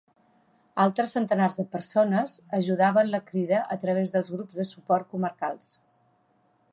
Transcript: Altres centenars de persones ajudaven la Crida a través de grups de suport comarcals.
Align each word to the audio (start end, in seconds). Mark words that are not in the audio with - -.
Altres 0.83 1.11
centenars 1.17 1.57
de 1.57 1.65
persones 1.75 2.33
ajudaven 2.59 3.11
la 3.17 3.21
Crida 3.27 3.61
a 3.75 3.77
través 3.85 4.15
de 4.17 4.23
grups 4.31 4.57
de 4.63 4.69
suport 4.71 5.09
comarcals. 5.15 5.69